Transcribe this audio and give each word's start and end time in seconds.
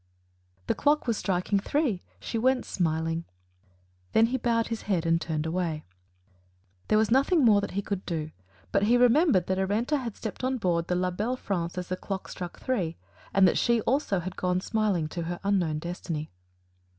"The 0.65 0.73
clock 0.73 1.05
was 1.05 1.17
striking 1.17 1.59
three 1.59 2.01
she 2.19 2.39
went 2.39 2.65
smiling." 2.65 3.25
Then 4.13 4.25
he 4.33 4.37
bowed 4.39 4.69
his 4.69 4.81
head 4.89 5.05
and 5.05 5.21
turned 5.21 5.45
away. 5.45 5.85
There 6.87 6.97
was 6.97 7.11
nothing 7.11 7.45
more 7.45 7.61
that 7.61 7.73
he 7.77 7.83
could 7.83 8.03
do; 8.07 8.31
but 8.71 8.81
he 8.81 8.97
remembered 8.97 9.45
that 9.45 9.59
Arenta 9.59 9.99
had 9.99 10.17
stepped 10.17 10.43
on 10.43 10.57
board 10.57 10.87
the 10.87 10.95
La 10.95 11.11
Belle 11.11 11.37
France 11.37 11.77
as 11.77 11.89
the 11.89 11.97
clock 11.97 12.29
struck 12.29 12.57
three, 12.59 12.97
and 13.31 13.47
that 13.47 13.59
she 13.59 13.79
also 13.81 14.21
had 14.21 14.35
gone 14.35 14.59
smiling 14.59 15.07
to 15.09 15.21
her 15.25 15.39
unknown 15.43 15.77
destiny. 15.77 16.31